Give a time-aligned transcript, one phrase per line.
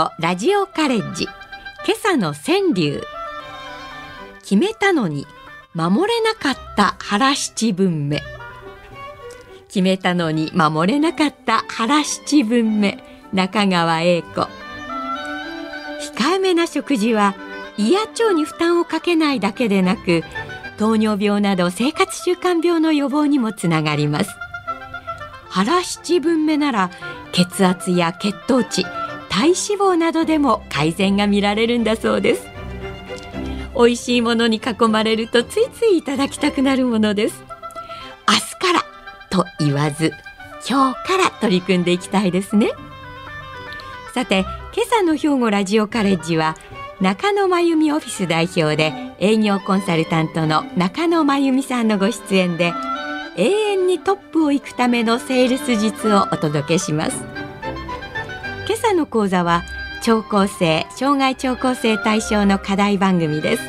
[0.00, 1.24] 兵庫ラジオカレッジ。
[1.24, 3.02] 今朝の川柳。
[4.42, 5.26] 決めたのに
[5.74, 8.22] 守れなかった原七分目。
[9.68, 12.98] 決めたのに守れなかった原七分目。
[13.34, 14.48] 中川栄子。
[16.16, 17.34] 控えめな食事は
[17.76, 20.22] 胃や腸に負担をかけないだけでなく
[20.78, 24.30] 糖尿病など生活習慣病の予防にもつながります。
[25.50, 26.90] 腹七分目なら
[27.32, 28.86] 血圧や血糖値
[29.30, 32.46] 体脂肪などでも改善が見られるんだそうです。
[33.74, 37.42] 美味しいものに囲まれるとついついいただきたくなるものです。
[38.28, 38.84] 明日から
[39.30, 40.12] と言わず
[40.68, 42.72] 今日から取り組んでいきたいですね。
[44.12, 44.40] さて
[44.74, 46.56] 今朝の兵庫ラジオカレッジは
[47.00, 52.74] 中野真由美オフィス代表で営業コンサルタントの中野真由美さんのご出演で
[53.36, 57.29] 永遠にトップを行くためのセールス術をお届けします。
[58.66, 59.64] 今朝の講座は
[60.02, 63.62] 聴講生障害聴講生対象の課題番組です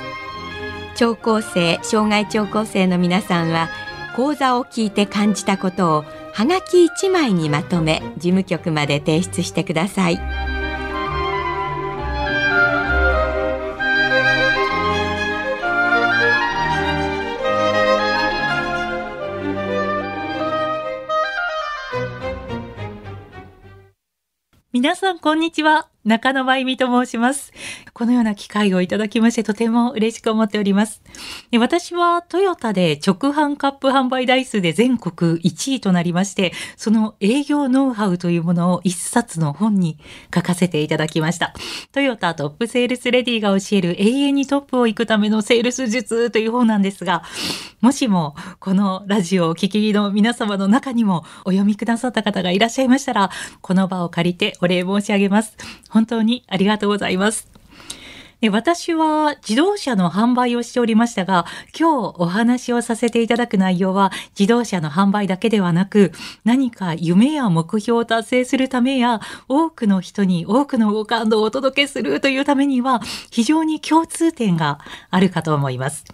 [0.96, 3.70] 聴講生障害聴講生の皆さんは
[4.16, 10.51] 講座を聞いて感じたことをはがき1枚にまとめ事務局まで提出してください。
[24.82, 25.91] 皆さん、こんにちは。
[26.04, 27.54] 中野真由美と申します。
[27.94, 31.04] このような機会をいただきましてとても嬉しく思っております。
[31.60, 40.00] 私はトヨタで直販カップ販売台数で全国1位となりまして、その営業ノウハウというものを一冊の本に
[40.34, 41.54] 書かせていただきました。
[41.92, 47.22] トヨタトップセールスレディが教える永遠にトップを行くためのセールス術という本なんですが、
[47.80, 53.30] もしもこのラジオをお聞きの皆様の中にもお読みくださった方がいらっしゃいましたら、
[53.62, 55.58] この場を借りてお礼申し上げます。
[55.92, 57.52] 本当にありがとうございます。
[58.50, 61.46] 私は自動車の販売をしておりましたが、
[61.80, 66.12] 今日お話をさせていただく内容は自動車の販売だけではなく、
[66.44, 74.80] 何か夢や目標を達成するためや、多くの人に多くのご感動をお届けするというためには、非常に共通点が
[75.12, 76.06] あるかと思います。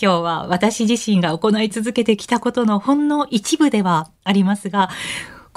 [0.00, 4.90] 今日は私自身が行い続けてきたことのほんの一部ではありますが、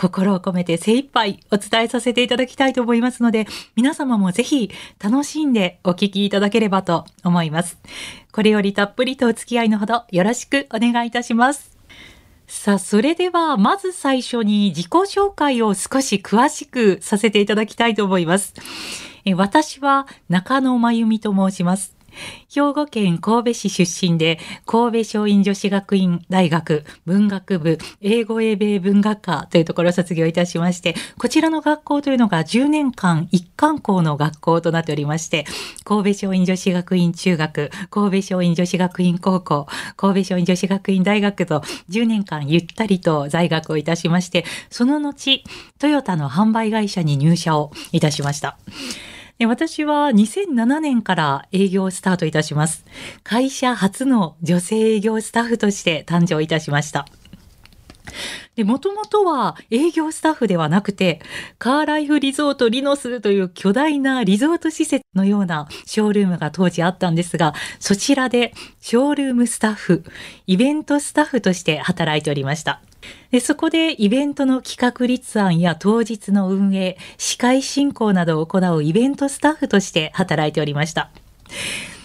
[0.02, 3.46] 心を込めて精一杯お伝えさせていただきたいと思いますので、
[3.76, 7.78] 皆様もぜひ楽しんでお聞きいただければと思います。
[8.32, 11.78] これよりたっぷりとお付き合いのほどよろしくお願いいたします。
[12.48, 18.56] さあ、それでは、まず最初に自己紹介を少し詳しくさせていただきたいと思います。
[19.36, 22.01] 私は中野真由美と申します。
[22.54, 35.46] 兵庫県神戸市出身で、神戸松陰女子学院大学文学部英語英米文学科というところを卒業いたしまして、こちらの学校というのが10年間一貫校の学校となっておりまして、
[35.84, 45.44] 神戸松陰女子学院中学、神戸松陰女子学院高校、神戸松陰女子学院大学と10年間ゆったりと在学をいたしまして、その後、
[45.80, 48.58] トヨタの販売会社に入社をいたしました。
[49.46, 52.86] 私は2007年から営業スタートいたします。
[53.24, 57.06] 会社初の女性営業スタッフとして誕生いたしました。
[58.56, 61.22] で、もともとは営業スタッフではなくて、
[61.58, 70.04] カーライフリゾートリノスという巨大なリゾート施設のようなショールームが当時あったんですが、そちらでショールームスタッフ、
[70.48, 72.82] イベントスタッフとして働いておりました。
[73.32, 81.12] でそこでイベントの企画立案や当日の運営、司会進行などを行うイベントスタッフとして働いておりました。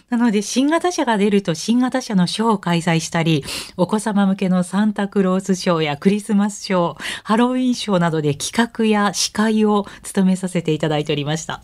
[0.09, 3.45] なので、新型車が出ると新型車のショーを開催したり、
[3.77, 11.61] お子様向けのサンタクロースショーやクリスマスショー、ハロウィンショーなどで企画や司会を務めさせていただいておりました。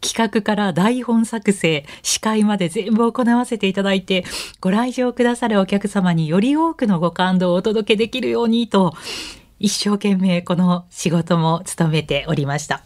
[0.00, 4.24] 企画から台本作成、司会まで全部行わせていただいて、
[4.60, 8.94] ご来場くださるお客様により多くのご感動をお届けできるようにと、
[9.58, 12.82] 一生懸命この仕事も務めておりました。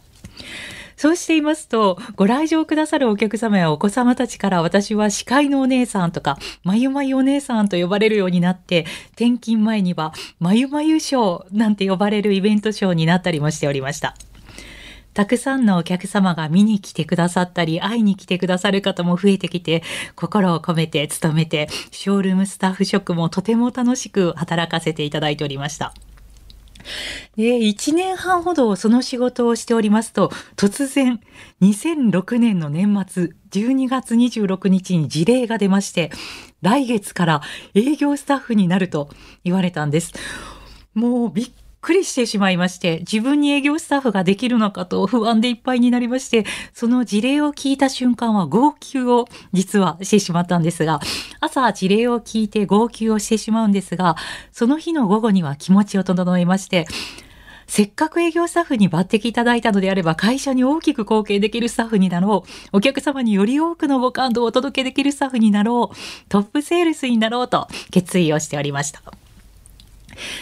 [0.97, 14.15] そうしていますと、ご来場くださるお客様やお子様たちから私は司会のお姉さんとか、まゆまゆお姉さんと呼ばれるようになって、転勤前にはまゆまゆショーなんて呼ばれるイベントショーになったりもしておりました。
[15.17, 19.81] たくさんのお客様が見に来てくださったり、会いに来てくださる方も増えてきて、
[20.15, 25.91] 心を込めて勤めて、ショールームスタッフ職もとても楽しく働かせていただいておりました。
[27.35, 31.19] で、1年半ほどその仕事をしておりますと、突然、
[31.63, 36.11] 2006年の年末、12月26日に事例が出まして、
[36.61, 37.41] 来月から
[37.73, 39.09] 営業スタッフになると
[39.43, 40.13] 言われたんです。
[40.93, 41.51] もうびっ
[41.87, 50.99] くりしてしまいまして、自分に営業スタッフができるのかと不安でいっぱいになりまして、その事例を聞いた瞬間は号泣を実はしてしまったんですが、
[51.39, 54.17] 朝事例を聞いて号泣をしてしまうんですが、
[54.51, 56.87] その日の午後には気持ちを整えまして、
[57.67, 62.49] せっかく営業スタッフに抜擢いただいたのであれば会社に大きく貢献できるスタッフになろう。
[62.73, 65.95] お客様により多くのご感動をお届けできるスタッフになろう。
[66.27, 69.01] トップセールスになろうと決意をしておりました。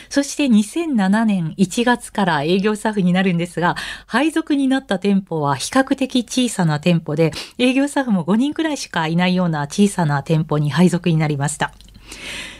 [0.09, 3.75] そして2007年1月から営業スタッフになるんですが、
[4.05, 11.73] 配属になった店舗は比較的小さな店舗で、営業スタッフも5人くらいしかいないような小さな店舗に配属になりました。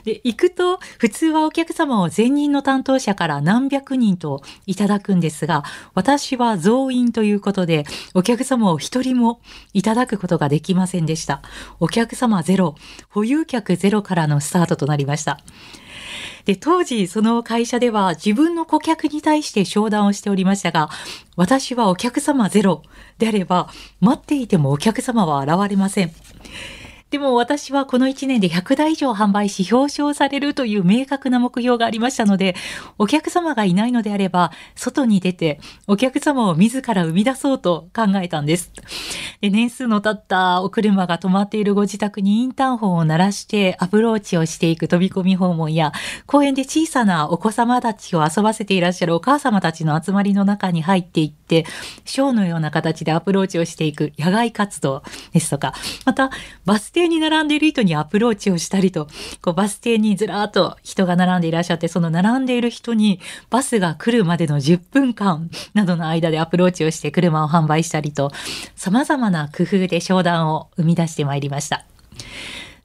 [0.03, 5.63] で、行くと、普通はお客様を前任の担当者から何百人といただくんですが、
[5.95, 9.41] 私は増員ということで、お客様を一人も
[9.73, 11.41] いただくことができませんでした。
[11.79, 12.75] お客様ゼロ、
[13.09, 15.39] 保有客ゼロからのスタートとなりました。
[16.45, 20.89] で、当時その会社では自分の顧客に対して商談をしておりましたが、
[21.35, 22.81] 私はお客様ゼロ
[23.17, 23.69] であれば、
[23.99, 26.11] 待っていてもお客様は現れません。
[27.11, 32.55] でも私はこの1年で100台以上販売し表彰されるという明確な目標がありましたので、
[32.97, 38.71] お客様がいないのであれば、外に出てお客様を自ら生み出そうと考えたんです。
[39.39, 45.93] で年数の経ったお車が止まっているご自宅にインターホンを鳴らしてアプローチをしていく飛び込み訪問や、
[46.25, 51.65] 公園で小さなお子様たちを遊ばせていらっしゃるお母様たちの集まりの中に入っていって、
[52.03, 55.73] ショーのような形でアプローチをしていく野外活動ですとか、
[56.05, 56.29] また
[56.65, 59.07] バス停に並んでいる人にアプローチをしたりと、
[59.41, 63.19] こうバス停にずらーっと人が並んでいらっしゃって、その並んでいる人に
[63.49, 68.31] バスが来るまでの10分間などの間でアプローチをして車を販売したりと、
[68.75, 71.85] 様々な工夫で商談を生み出してまいりました。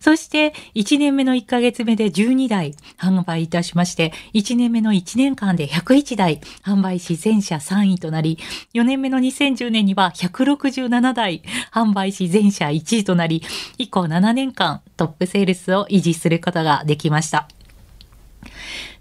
[0.00, 8.38] そして、1年目の1ヶ月目で12台販売いたしまして、1年目の1年間で101台販売し全社3位となり、
[8.72, 13.42] 4年目の2010年には167台販売し全社1位となり、
[13.76, 17.46] 以降7年間トップセールスを維持することができました。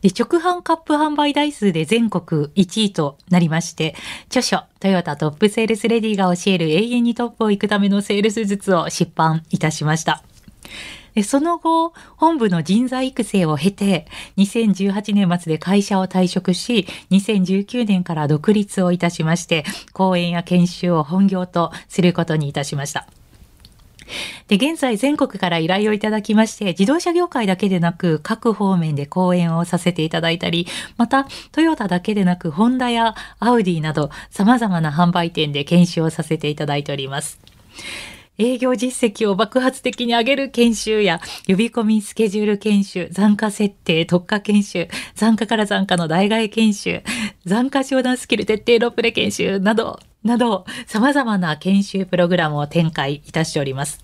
[0.01, 3.95] で、直販カップ販売台数で全国1位となりまして、
[4.27, 10.23] 著書、トヨタトップセールスレディが教える永遠にトップを行くためのセールス術を出版いたしました。
[11.15, 14.07] でその後、本部の人材育成を経て、
[14.37, 23.07] 2018年末で会社を退職し、2019年から独立をいたしまして、講演や研修を本業とすることにいたしました。
[24.47, 30.67] で、現在全国から依頼をいただきまして、自動車業界だけでなく各方面で講演をさせていただいたり、
[30.97, 37.39] またトヨタだけでなくホンダやアウディなど様々な販売店で研修をさせていただいております。
[38.39, 47.03] 営業実績を爆発的に上げる研修や、呼び込みスケジュール研修、残価設定、特化研修、残価から残価の代替研修、
[47.45, 54.01] 残価商談スキル徹底ロープレ研修など、など、様々な研修プログラムを展開いたしております。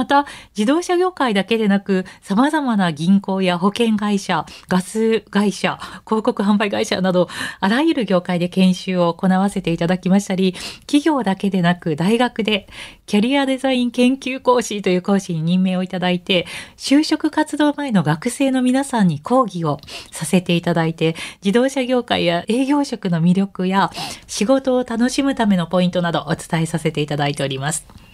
[0.00, 0.24] また、
[0.56, 7.28] 自動車業界だけでなく、様々な銀行や保険会社、ガス会社、広告販売会社など、
[7.60, 10.54] あらゆる業界で研修を行わせていただきましたり、
[10.86, 12.66] 企業だけでなく大学で
[13.04, 16.46] キャリアデザイン研究講師という講師に任命をいただいて、
[16.78, 19.80] 就職活動前の学生の皆さんに講義を
[20.12, 21.14] させていただいて、
[21.44, 23.90] 自動車業界や営業職の魅力や
[24.26, 28.09] 仕事を楽しむためのポイントなどお伝えさせていただいております。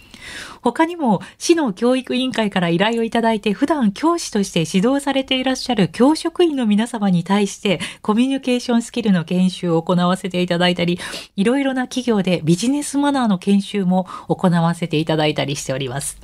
[0.61, 10.99] 他にも市の教育委員会から依頼をいただいて普段教師として指導されていらっしゃる教職員の皆様に対してコミュニケーションスキルの研修を行わせていただいたり
[11.35, 16.19] いろいろな企業でビジネスマナーの研修も行わせていただいたりしております。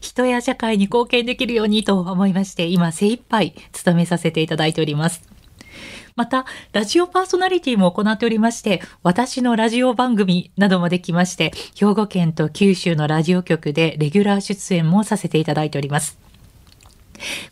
[0.00, 5.31] 人や社会に貢献できるようにと思いまして今精一杯務めさせていただいております。
[6.14, 16.18] また、ラジオパーソナリティも行っておりまして、私のラジオ番組などもできまして、兵庫県と九州のラジオ局でレギュラー出演もさせていただいております。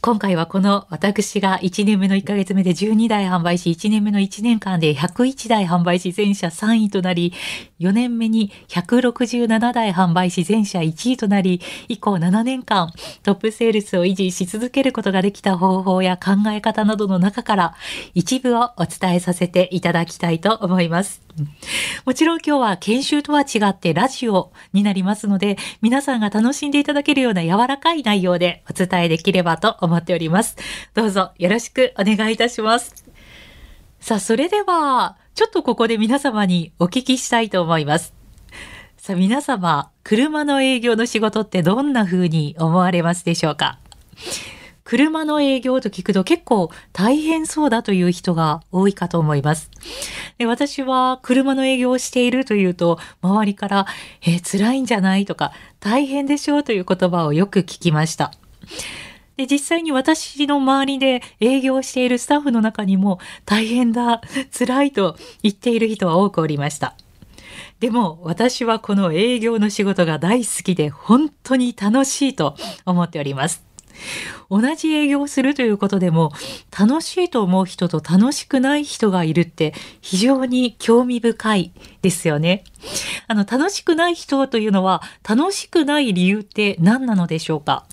[0.01, 7.33] 今回はこの私が1年目の1ヶ月目で12台販売し、1年目の1年間で101台販売し、全社3位となり、
[7.81, 17.75] 4年目に167台販売し、全社1位となり、以降7年間トップセールスを維持し続けることができた方法や考え方などの中から
[18.15, 21.23] 一部をお伝えさせていただきたいと思います。
[22.05, 30.57] もちろん今日は研修とは違ってラジオになりますので、皆さんが楽しんでいただけるような柔らかい内容でお伝えできればと思っております。
[30.95, 33.05] どうぞよろしくお願いいたします。
[34.01, 38.15] さあ、それでは、ちょっとここで皆様にお聞きしたいと思います。
[38.97, 43.79] さあ、皆様、車の営業の仕事ってどんな風に思われますでしょうか？
[44.85, 49.71] 車の営業と聞くと結構大変そうだという人が多いかと思います。
[50.39, 53.87] で私は車の営業をしているというと、周りから、
[54.23, 58.33] えー、辛いんじゃないとか、大変でしょうという言葉をよく聞きました。
[59.41, 64.21] で、実際に私の周りで営業しているスタッフの中にも大変だ、
[64.57, 66.95] 辛いと言っている人は多くおりました。
[67.79, 72.55] でも私はこの営業の仕事が大好きで本当に楽しいと
[72.85, 73.70] 思っております。
[74.49, 76.33] 同じ営業をするということでも
[76.77, 82.65] 楽しいと思う人と楽しくない人がいるって非常に興味深いですよね。
[83.27, 87.85] あの楽しくない人というのは楽しくない理由って何なのでしょうか？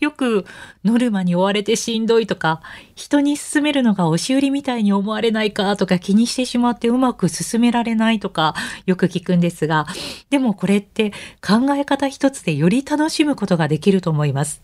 [0.00, 0.44] よく
[0.84, 2.60] ノルマに追われてしんどいとか
[2.96, 9.86] 人に勧めるのが押し売りみたいに思われないかとか気にしてしまってうまく進められないとかよく聞くんですが
[10.28, 14.60] でもこれって考え方一つでより楽しむことができると思います。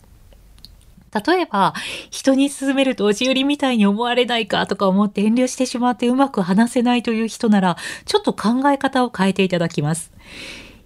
[1.12, 1.74] 例えば、
[2.10, 10.12] 人に勧めると押し売りみたいに思われないかとか思って遠慮してしまってうまく話せないという人なら、ちょっと考え方を変えていただきます。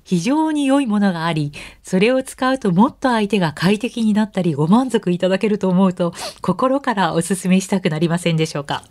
[0.05, 1.52] 非常に良いものがあり、
[1.83, 8.85] それを使うともっと相手が快適になったりご満足いただけると思うと、心からお勧めしたくなりませんでしょうか？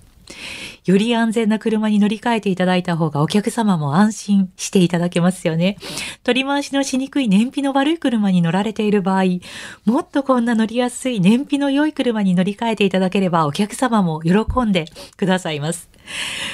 [0.85, 5.77] より安全な車に乗り換えていただいた方がお客様も安心していただけますよね。
[6.23, 9.23] 取り回しのしにくい燃費の悪い車に乗られている場合、
[9.85, 14.85] もっとこんな乗りやすい燃費の良い車に乗り換えていただければお客様も喜んで
[15.17, 15.89] くださいます。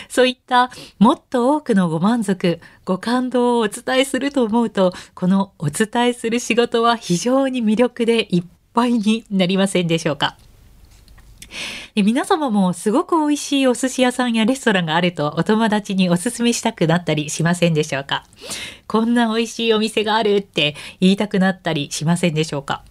[0.10, 8.44] そういったもっと多くのご満足、ご感動をお伝えすると思うと、このお伝えする仕事は非常に魅力でいっ
[8.74, 10.38] ぱいになりませんでしょうか。
[11.96, 18.26] 皆様もすごく美味しいお寿司屋さんやレストランがあるとお友達におすすめしたくなったりしませんでしょうか？
[18.88, 22.84] こんな美味しいお店があるって言いたくなったりしませんでしょうか？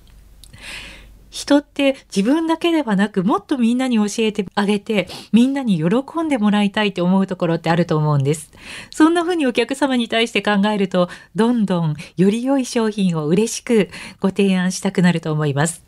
[1.31, 8.51] 人って自分だけではなくもっとみんなに教えてあげてみんなに喜んでもらいたいって思うところってあると思うんです。
[8.91, 15.85] そんな風にお客様に対して考えるとどんどんより良い商品を嬉しくご提案したくなると思います。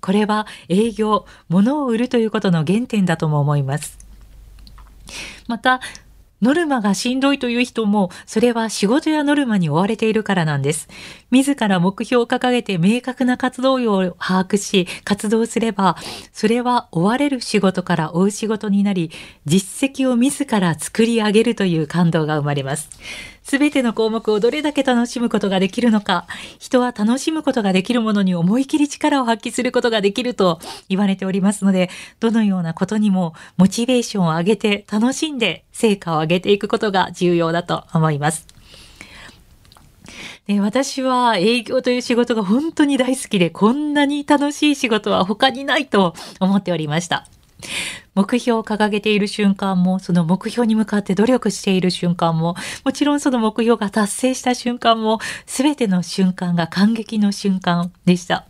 [0.00, 3.98] これは営業、物を売るということの原点だとも思います。
[5.48, 5.80] また、
[6.42, 10.88] ノルマがしんどいという人も、それは仕事やノルマに追われているからなんです。
[11.30, 15.96] 自ら目標を掲げて明確な活動量を把握し、活動すれば、
[16.32, 19.10] それは追われる仕事から追う仕事になり、
[19.46, 22.90] 実績を自ら作り上げるという感動が生まれます。
[23.46, 26.26] すべての項目をどれだけ楽しむことができるのか、
[26.58, 31.88] 人は楽しむことができるものに思い切り力を発揮することができると言われておりますので、
[32.18, 38.48] どのようなことにもモチベーションを上げて楽しんで成果を上げていくことが重要だと思います。
[40.48, 47.28] で私は営業という仕事が本当に大好きで、こんなに楽しい仕事は他にないと思っておりました。
[48.14, 58.46] 目標を掲げている瞬間も、その目標に向かって努力している瞬間も、もちろんその目標が達成した瞬間も、すべての瞬間が感激の瞬間でした。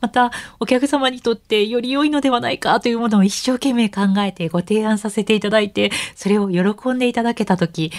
[0.00, 7.92] また、お客様にとってより良いのではないかというものを一生懸命考えてご提案させていただいて、それを喜んでいただけたとき、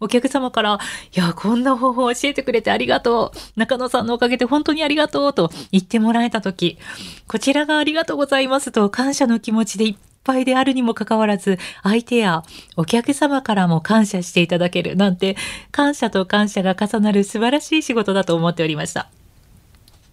[0.00, 0.78] お客様から、
[1.14, 3.60] いや、こんな方法を教えてくれてありがとう。
[3.60, 6.78] 中野さんのおかげで本当にありがとうと言ってもらえたとき、
[7.26, 12.42] こちらがありがとうございますと感謝の気持ちでいっぱいであるにもかかわらず、相手や
[12.76, 15.36] お客様からも感謝していただけるなんて、
[15.70, 19.10] 感謝と感謝が重なる素晴らしい仕事だと思っておりました。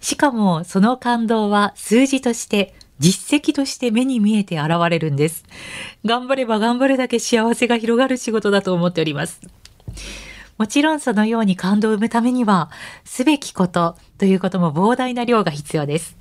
[0.02, 5.46] しかもその感動は数字として実績として目に見えて現れるんです。
[6.06, 9.42] 頑張れば頑張るだけ幸せが広がる仕事だと思っております。
[10.58, 12.70] もちろんそのように感動を生むためには、
[13.06, 16.18] すべきことということも膨大な量が必要です。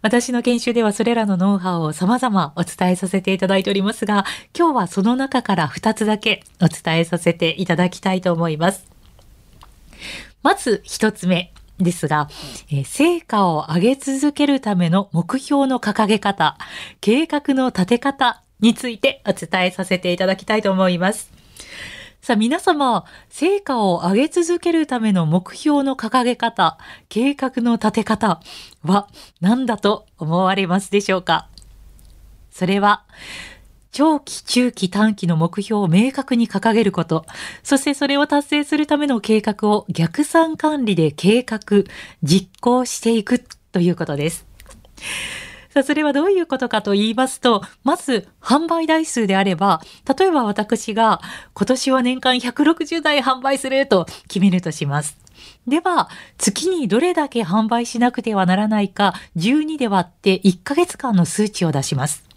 [0.00, 4.24] 私の研修ではそれらのノウハウを様々お伝えさせていただいておりますが、
[4.56, 8.84] 今日はその中から2つだけお伝えさせていただきたいと思います。
[10.42, 11.52] まず1つ目。
[11.78, 12.28] ですが、
[12.70, 16.56] え成果を上げ続けるための目標の掲げ方、
[17.00, 21.32] 計画の立て方についてお伝えさせていただきたいと思います。
[22.20, 28.40] さあ皆様、成果を上げ続けるための目標の掲げ方、計画の立て方
[28.84, 29.08] は
[29.40, 31.48] 何だと思われますでしょうか？
[32.52, 33.02] それは、
[33.92, 37.26] 長期、中期、短期の目標を明確に掲げること、
[37.62, 41.60] そしてそれを達成するための計画を逆算管理で計画、
[42.22, 44.46] 実行していくということです。
[45.68, 49.82] さあ、それはどういうことかと言いますと、まず、販売台数であれば、
[50.18, 51.20] 例えば私が
[51.52, 55.18] 今年は年間160台販売すると決めるとします。
[55.66, 56.08] では、
[56.38, 62.31] 月にどれだけ販売しなくてはならないか、12で割って1ヶ月間の数値を出します。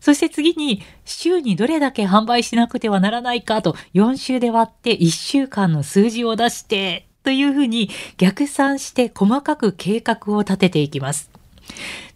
[0.00, 11.33] そして次に、週にどれだけ販売しなくてはならないかと、4週で割って1週間の数字を出して、というふうに逆算して細かく計画を立てていきます。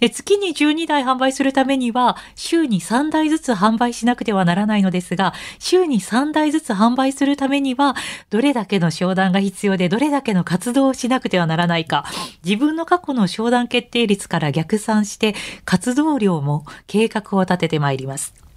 [0.01, 7.95] で月に12台販売するためには週に3台ずつ販売しなくてはならないのですが週に3台ずつ販売するためには
[8.31, 12.05] どれだけの商談が必要でどれだけの活動をしなくてはならないか
[12.45, 15.35] 自分の過去の商談決定率から逆算して
[15.65, 18.48] 活動量も計画を立ててまいります。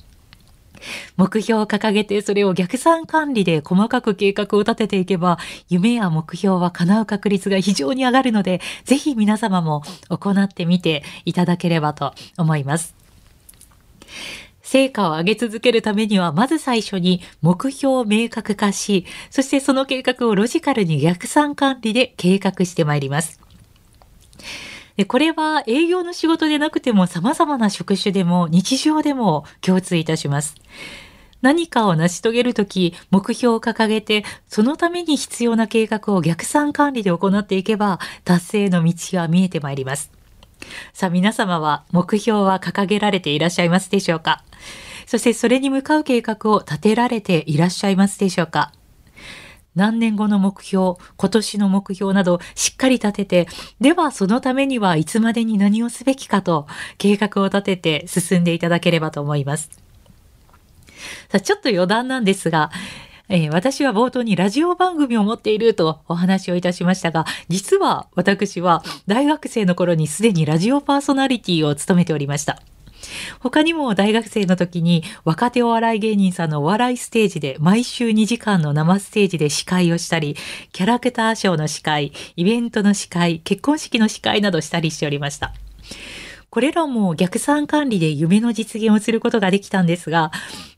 [1.17, 5.37] 目標を掲げてそれを逆算管理で細かく計画を立てていけば
[5.69, 13.01] 夢や目標は叶う確率が非常に上がるのでぜひ皆様も行ってみていただければと思います。
[14.71, 23.40] 成果を上げ続けるためには、まず最初に目標を明確化し、そしてその計画をロジカルに逆算管理で計画してまいります。
[25.01, 30.53] でこれは営業の仕事でなくても様々な職種でも日常でも共通いたします。
[31.41, 40.11] 何かを成し遂げるとき、目標を掲げて、そのために必要な計画を逆算管理で行っていけば、達成の道は見えてまいります。
[40.93, 44.43] さあ皆様は目標は掲げられていらっしゃいますでしょうか？
[45.07, 48.71] そしてそれに向かう計画を立てられていらっしゃいますでしょうか？
[49.75, 53.47] 何年後の目標、今年の目標などしっかり立てて、
[53.79, 59.69] ではそのためにはいつまでに何をすべきかと計画を立てて進んでいただければと思います。
[61.29, 62.69] さあちょっと余談なんですが、
[63.29, 72.61] えー、私は冒頭にラジオ番組を持っているとお話をいたしましたが、実は私は大学生の頃にすでにラジオパーソナリティを務めておりました。
[73.39, 80.35] 他にも大学生の時に若手お笑い芸人さんのお笑いステージで毎週2時間の生ステージで司会をしたり、
[80.71, 85.53] キャラクターショーの司会、イベントの司会、結婚式の司会などしたりしておりました。
[86.51, 90.31] これらも逆算管理で夢の実現をすることができたんですが、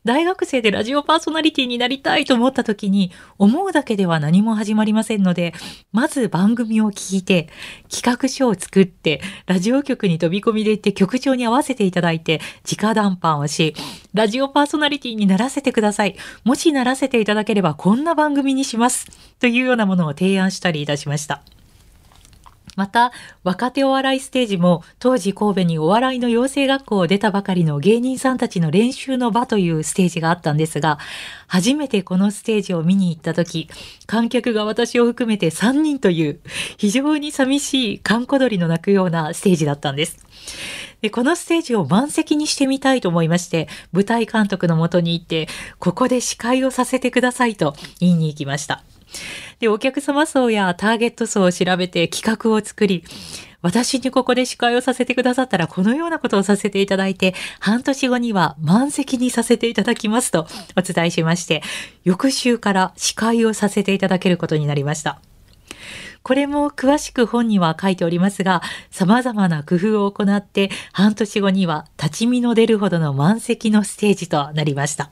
[0.04, 5.52] 大学生でラジオパーソナリティになりたいと思った時に、思うだけでは何も始まりませんので、
[5.90, 7.48] まず番組を聞いて、
[7.90, 13.74] 企画書を作って、ラジオ局に飛び込みで行って局長に合わせていただいて、直談判をし、
[14.12, 16.14] ラジオパーソナリティにならせてください。
[16.44, 19.08] もしならせていただければこんな番組にします。
[19.40, 21.42] というようなものを提案したりいたしました。
[22.76, 30.98] また、若手お笑いステージも、当時神戸にお笑いの養成学校を出たばかりの芸人さんたちの練習の場というステージがあったんですが、
[31.46, 33.68] 初めてこのステージを見に行った時、
[34.06, 36.40] 観客が私を含めて3人という、
[36.76, 40.24] 非常に寂しい観光鳥の鳴くようなステージだったんです。
[41.00, 48.82] でこのステージを満席にしてみたいと思いまして、舞台監督のもとに行って、ここで司会をさせてくださいと言いに行きました。
[49.64, 53.02] で、お客様層やターゲット層を調べて企画を作り、
[53.62, 60.46] 私にここで司会をさせてくださったらこのようなことをさせていただいて、半年後には満席にさせていただきますと
[60.76, 61.62] お伝えしまして、
[62.04, 65.18] 翌週から司会をさせていただけることになりました。
[66.22, 75.10] これも詳しく本には書いておりますが、様々な工夫を行って、半年後には立ち見の出るほどの満席のステージとなりました。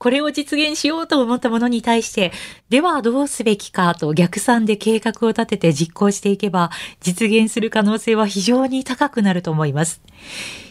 [0.00, 2.32] これを実現しようと思ったものに対して、
[2.70, 10.00] ではどうすべきかと逆算で計画を立てて実行していけば、実現する可能性は非常に高くなると思います。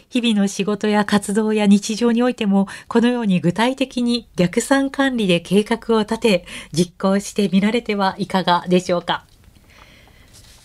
[0.10, 9.26] 日々の仕事や活動や日常においても、このように具体的に逆算管理で計画を立て、実行してみられてはいかがでしょうか。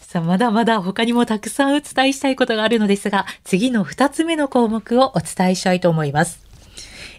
[0.01, 6.45] さあ、まだまだ他にもたくさんお伝えしたいことがあるのですが、次の2つ目の項目をお伝えしたいと思います。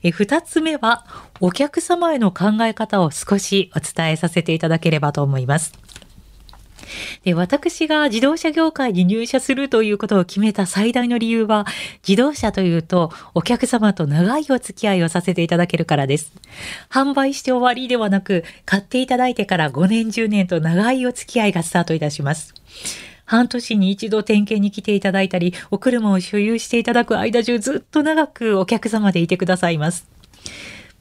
[0.05, 1.03] え2つ目は、
[1.39, 5.74] お客様への考え方を少しお伝えさせていただければと思います。
[7.24, 11.65] で私が自動車業界に入社するということを決めた最大の理由は、
[12.08, 16.32] 自動車というとお客様と長いお付き合いをさせていただけるからです。
[16.89, 22.54] 販売して終わりではなく、買っていただいてから5年10年と長いお付き合いがスタートいたします。
[23.26, 30.08] 半年に一度点検に来ていただいたり、お車を所有していただく間中ずっと長くお客様でいてくださいます。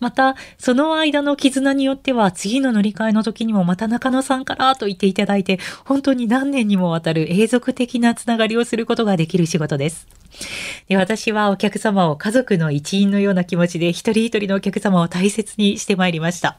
[0.00, 10.06] また、その間の絆によっては、次の乗り換えの時にもまた中野さんからと言っていただいて、本当に何年にもわたる永続的なつながりをすることができる仕事です。
[10.88, 16.58] で私はお客様を家族の一員のような気持ちで一人一人のお客様を大切にしてまいりました。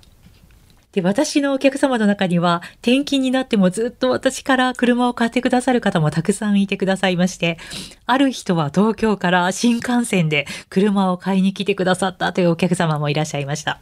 [0.96, 7.58] で、私のお客様の中には、転勤になってもずっと私から車を買ってくださる方もたくさんいてくださいまして、
[8.06, 13.82] ある人は東京から新幹線で車を買いに来てくださったというお客様もいらっしゃいました。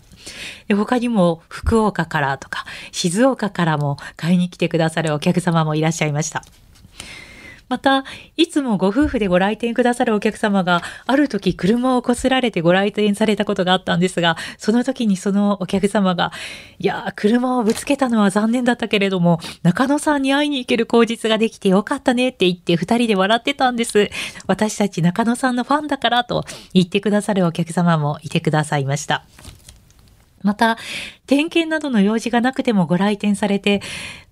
[0.67, 6.43] で他にも福岡からとか静岡からも買いに来てくださるお客様もいらっしゃいました。
[7.73, 8.03] また、
[8.37, 16.31] いつもご夫婦でご来店くださるお客様が、ある時車をこすられてご来店されたことがあったんですが、その時にそのお客様が、
[16.77, 24.11] いや車をぶつけたのは残念だったけれども、中野さんに会いに行ける口実ができてよかったねって言って二人で笑ってたんです。
[24.45, 29.25] 私たち中野さんのファンだからと言ってくださるお客様もいてくださいました。
[30.43, 30.77] また、
[31.25, 33.81] 点検などの用事がなくてもご来店されて、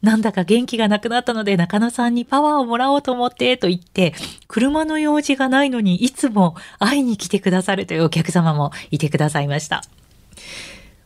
[0.02, 4.14] なんだか元気がなくなったので中野さんにパワーをもらおうと思ってと言って、
[4.48, 9.82] 車の用事がないのにいつも会いに来てくださるというお客様もいてくださいました。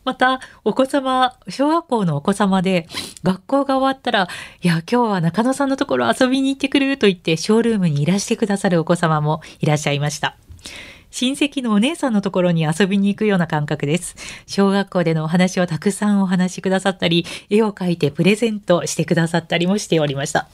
[0.04, 2.86] また、お子様、小学校のお子様で、
[3.24, 4.28] 学校が終わったら、
[4.62, 10.36] いや、今日は中野さんのところ遊びに行ってくると言って、ショールームにいらしてくださるお子様もいらっしゃいました。
[11.18, 14.16] 親戚のお姉さんのところに遊びに行くような感覚です。
[14.46, 20.46] 小学校でのお話をたくさんお話しくださったり、絵を描いてプレゼントしてくださったりもしておりました。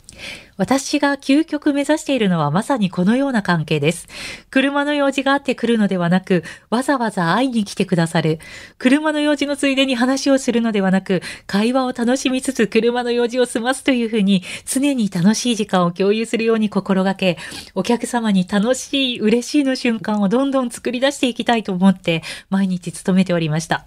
[0.57, 4.07] 私が究極目指しているのはまさにこのような関係です。
[4.51, 8.39] 車の用事があって来るのではなく、わざわざ会いに来てくださる。
[8.79, 17.39] 車の用事のついでに話をするのではなく、会話を楽しみつつ車の用事を済ますというふうに、常に楽しい時間を共有するように心がけ、
[17.75, 23.85] お客様に楽しい、嬉しいの瞬間をどんどん作り出していきたいと思って、毎日努めておりました。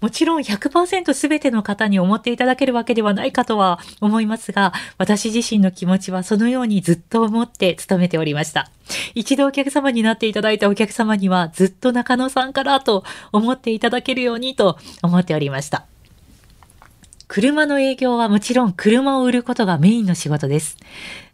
[0.00, 8.70] もちろん100%全ての方に思っていただけるわけではないかとは思いますが、私自身の気持ちはそのようにずっと思って勤めておりました。
[9.14, 15.86] 一度お客様になっていただいたお客様にはずっと中野さんからと思っていただけるようにと思っておりました。
[17.28, 20.78] 車の営業はもちろん車を売ることがメインの仕事です。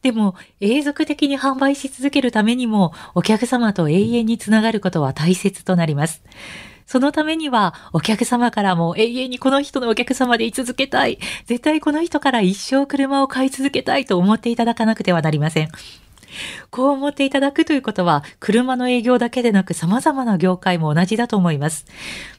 [0.03, 6.21] でも、永続的に販売し続けるためにも、お客様と永遠につながることは大切となります。
[6.87, 11.19] そのためには、お客様からも永遠にこの人のお客様で居続けたい。
[11.47, 15.69] 絶対この人から一生車を買い続けたいと思っていただかなくてはなりません。
[16.71, 21.87] こう思っていただくということは、車の営業だけでなく様々な業界も同じだと思います。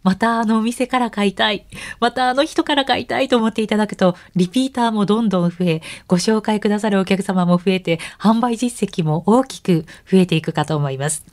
[0.03, 1.65] またあのお店から買いたい。
[1.99, 11.25] またあの人から買いたいと思っていただくと、リピーターもどんどん増え、ご紹介くださるお客様も増えて、販売実績も大きく増えていくかと思います。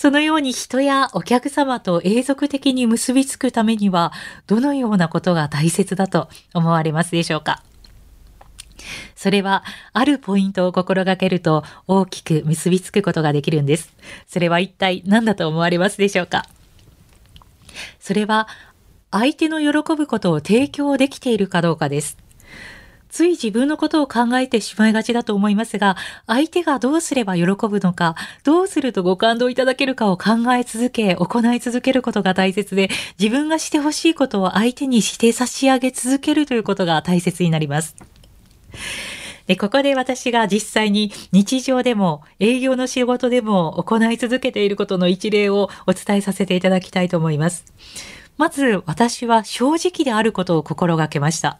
[0.00, 4.14] そのように人やお客様と永続的に結びつくためには、
[4.46, 7.62] どのようなことが大切だと思われますでしょうか？
[9.14, 13.92] それは、あるポイントを心がけると大きく結びつくことができるんです。
[14.26, 16.46] それは一体何だと思われますでしょうか？
[17.98, 18.48] それは、
[19.10, 22.16] 相手の喜ぶことを提供できているかどうかです。
[23.10, 25.96] つい自分のことを考えてしまいがちだと思いますが、
[26.26, 37.96] 相手がどうすれば喜ぶのか、どうするとご感動いただけるかを考え続け、行い続けることが大切で、自分がしてほしいことを相手にして差し上げ続けるということが大切になります。
[39.46, 47.64] で、ここで私が実際に日常でも営業の仕事でも行い続けていることの一例をお伝えさせていただきたいと思います。
[48.36, 51.58] まず私は正直であることを心がけました。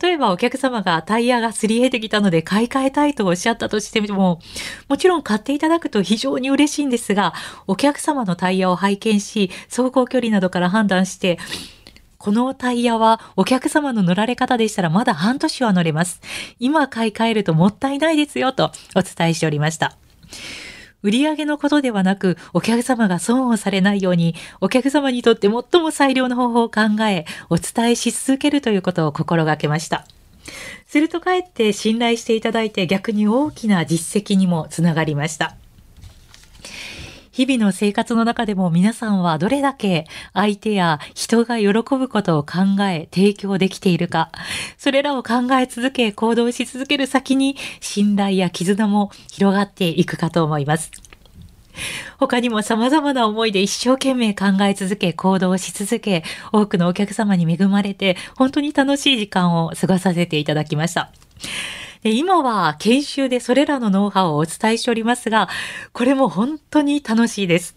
[0.00, 4.40] 例えばお客様がタイヤがすり減ってきたので買い替えたいとおっしゃったとしても、
[4.88, 7.34] もちろん買っていただくと非常に嬉しいんですが、
[7.66, 11.38] お客様のタイヤを拝見し、走行距離などから判断して、
[12.18, 16.20] このタイヤはお客様の乗られ方でしたらまだ半年は乗れます。
[16.58, 19.96] 今買い替えるともったいないですよとお伝えしておりました。
[21.02, 30.06] 売り上げのことではなく、お客様が損をされないように、お客様にとって最も最良の方法を考え、お伝えし続けるということを心がけました。
[30.86, 35.56] するとかえって信頼していただいて逆に大きな実績にもつながりました。
[37.38, 44.32] 日々の生活の中でも皆さんはどれだけ相手や人が喜ぶことを考え提供できているか、
[44.76, 50.90] それらを考え続け行動し続ける先に信頼や絆も広がっていくかと思います。
[52.18, 61.12] 他にも様々な思いで一生懸命考え続け、行動し続け、多くのお客様に恵まれて、本当に楽しい時間を過ごさせていただきました。
[62.02, 65.48] で今は研修でそれらのノウハウをお伝えしておりますが、
[65.92, 67.76] これも本当に楽しいです。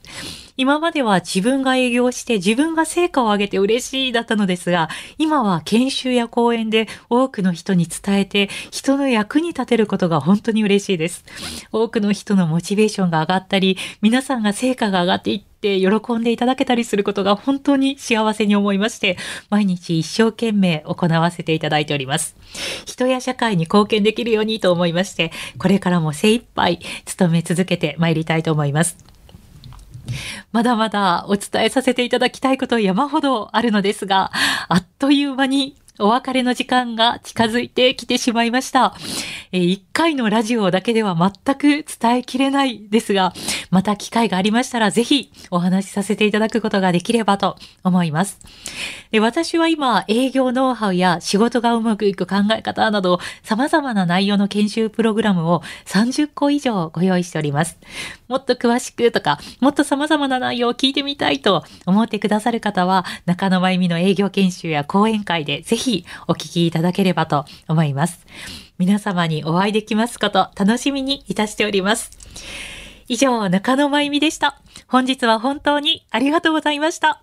[0.61, 11.25] 今までは自分が営業して自分が成果を上げて嬉しいだったのですが、今は研修や講演で多くの人に伝えて人の役に立てることが本当に嬉しいです。
[11.71, 19.17] 多くの人のモチベーションが上がったり、皆さんが成果が上がっていってっ喜んでいただけたりすることが本当に幸せに思いまして、
[19.51, 22.35] 毎日一生懸命行わせていただいております。
[22.85, 26.79] 人や社会に貢献できるようにと思いまして、これからも精一杯
[27.17, 29.10] 努め続けて参りたいと思います。
[30.51, 34.31] まだまだお伝えさせていただきたいこと山ほどあるのですが、
[34.67, 38.95] あっという間にお別れの時間が近づいてきてしまいました。
[39.51, 43.33] えー、1回のラジオだけでは全く伝えきれないですが、
[43.69, 48.39] また機会がありましたらぜひお話しさせていただくことができればと思います。
[49.11, 57.77] で私は今、営業ノウハウや仕事がうまくいく考え方など、様々な内容の研修プログラムを30個以上ご用意しております。
[58.27, 68.25] もっと詳しくとか、もっと様々な内容を聞いてみたいと思ってくださる方は、中野真由美の営業研修や講演会でぜひお聞きいただければと思います。
[68.77, 72.11] 皆様にお会いできますこと楽しみにいたしております。
[73.07, 74.61] 以上、中野真由美でした。
[74.87, 77.21] 本日は本当にありがとうございました。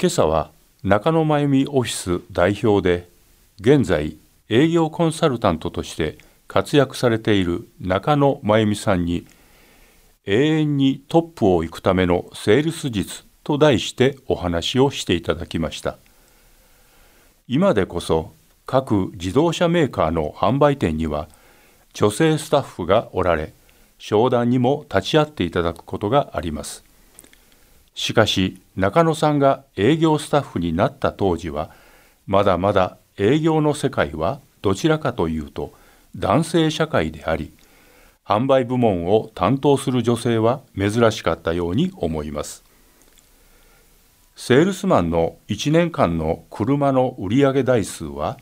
[0.00, 0.50] 今朝は
[0.82, 3.08] 中野真由美オフィス代表で、
[3.60, 4.16] 現在
[4.48, 9.26] 営業コンサルタントとして活躍されている中野真由美さんに、
[10.26, 15.98] 永遠にトップを行くためのセールス術と題してお話をしていただきました。
[17.48, 18.32] 今でこそ
[18.72, 21.28] 各自動車メーカーの販売店には
[21.92, 23.52] 女性スタッフがおられ
[23.98, 26.82] 商談にも立ち会っていただくことがあります。
[27.94, 31.70] しかし中野さんが営業スタッフになった当時は
[32.26, 35.74] まだまだ営業の世界はどちらかというと
[36.16, 37.52] 男性社会であり
[38.26, 42.64] 販売部門を担当する女性は珍しかったように思います。
[44.34, 48.38] セールスマンの1年間の車の売上台数は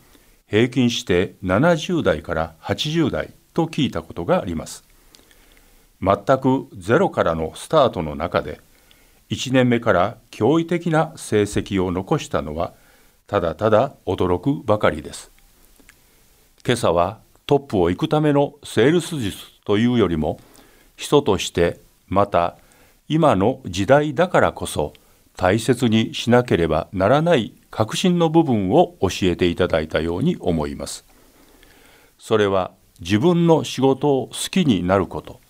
[0.51, 4.83] 平均して70代から80代と聞いたことがあります。
[6.03, 8.61] 全くゼロからのスタートの中で
[9.31, 12.73] 1年目から驚異的な成績を残したのは
[13.29, 15.31] ただただ驚くばかりです。
[16.67, 20.41] 今朝はトップを行くためのセールス術というよりも
[20.97, 22.57] 人としてまた
[23.09, 24.95] 今の時代だからこそ
[25.41, 31.07] 大切にしなければならない核心の部分を教えていただいたように思います。
[32.19, 35.41] それは自分の仕事を好きになること。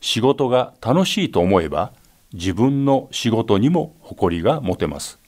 [0.00, 1.92] 仕事が楽しいと思えば
[2.32, 5.20] 自分の仕事にも誇りが持てます。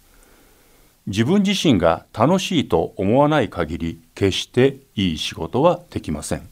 [1.07, 6.48] 自分自身が楽しいと思わない限り決していい仕事はできません。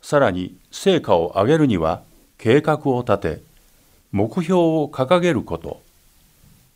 [0.00, 2.00] さらに成果を上げるには
[2.38, 3.42] 計画を立て
[4.10, 5.81] 目標を掲げること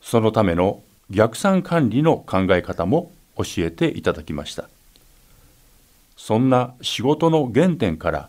[0.00, 4.68] そのための逆算管理の考え方も教えていただきました。
[6.16, 8.28] そんな仕事の原点から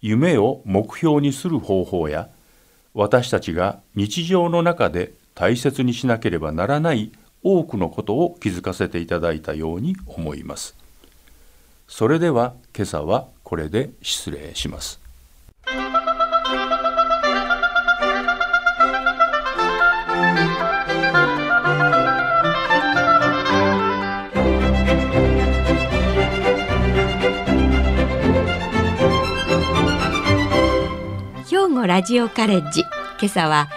[0.00, 2.28] 夢を目標にする方法や
[2.94, 10.74] 私たちが日常の中で大切にしなければならない多くのことを気づかせていただいたように思います。
[11.86, 15.07] それでは今朝はこれで失礼します。
[31.86, 32.82] ラジオカレッジ。
[33.20, 33.68] 今朝は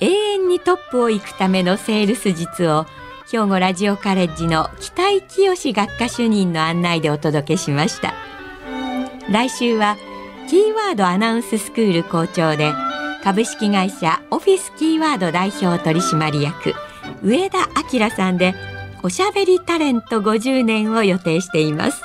[0.00, 2.86] 永遠にトップを行くためのセールス術を
[3.30, 8.14] 兵庫ラジオカレッジの北井清学科主任の案内でお届けしました。
[9.30, 9.96] 来週は
[10.48, 12.72] キーワードアナウンススクール校長で
[13.22, 16.74] 株式会社オフィスキーワード代表取締役
[17.22, 18.54] 上田明さんで
[19.02, 22.02] おしゃべりタレント50年を予定しています。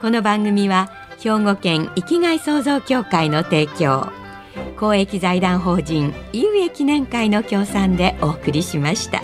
[0.00, 0.90] この番組は
[1.22, 4.10] 兵庫県生きがい創造協会の提供
[4.78, 9.22] 公益財団法人井上記念会の協賛でお送りしました。